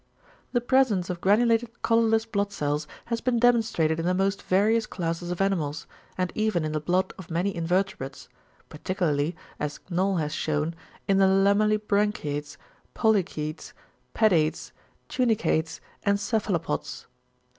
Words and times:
The 0.51 0.61
presence 0.61 1.11
of 1.11 1.21
granulated 1.21 1.69
colourless 1.83 2.25
blood 2.25 2.51
cells 2.51 2.87
has 3.05 3.21
been 3.21 3.37
demonstrated 3.37 3.99
in 3.99 4.05
the 4.07 4.15
most 4.15 4.41
various 4.41 4.87
classes 4.87 5.29
of 5.29 5.41
animals, 5.41 5.85
and 6.17 6.31
even 6.33 6.65
in 6.65 6.71
the 6.71 6.79
blood 6.79 7.13
of 7.19 7.29
many 7.29 7.55
invertebrates, 7.55 8.27
particularly, 8.67 9.35
as 9.59 9.79
Knoll 9.91 10.15
has 10.15 10.33
shewn, 10.33 10.73
in 11.07 11.19
the 11.19 11.27
Lamellibranchiates, 11.27 12.57
Polychætes, 12.95 13.73
Pedates, 14.15 14.71
Tunicates 15.07 15.79
and 16.01 16.19
Cephalopods. 16.19 17.05